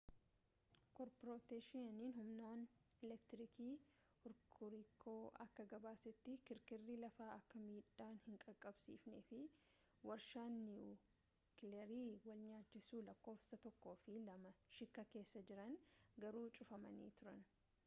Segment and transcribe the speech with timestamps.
[0.99, 2.61] corporationiin human
[3.07, 3.73] eleektiriikii
[4.21, 5.11] horkuriku
[5.45, 9.41] akka gabaasetti kirkirri lafaa akka miidhaa hin qaqqabsiifnefi
[10.11, 15.77] warshaan niiwukileerii walnyaachisu lakkoofsa 1fi2 shiikaa keessa jiran
[16.25, 17.47] garuu cufamanii turani